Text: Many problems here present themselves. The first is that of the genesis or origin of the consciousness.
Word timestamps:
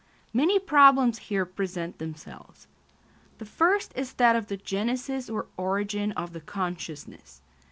Many 0.33 0.57
problems 0.57 1.19
here 1.29 1.45
present 1.45 1.99
themselves. 1.99 2.65
The 3.37 3.45
first 3.45 3.91
is 3.95 4.13
that 4.13 4.35
of 4.35 4.47
the 4.47 4.57
genesis 4.57 5.29
or 5.29 5.45
origin 5.57 6.11
of 6.13 6.33
the 6.33 6.41
consciousness. 6.41 7.39